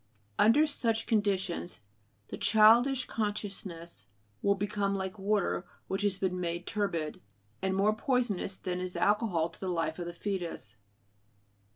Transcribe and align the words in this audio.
Under 0.39 0.65
such 0.65 1.05
conditions 1.05 1.79
the 2.29 2.37
childish 2.39 3.05
consciousness 3.05 4.07
will 4.41 4.55
become 4.55 4.95
like 4.95 5.19
water 5.19 5.67
which 5.87 6.01
has 6.01 6.17
been 6.17 6.39
made 6.39 6.65
turbid, 6.65 7.21
and 7.61 7.75
more 7.75 7.95
poisonous 7.95 8.57
than 8.57 8.79
is 8.81 8.95
alcohol 8.95 9.49
to 9.49 9.59
the 9.59 9.67
life 9.67 9.99
of 9.99 10.07
the 10.07 10.13
foetus. 10.15 10.75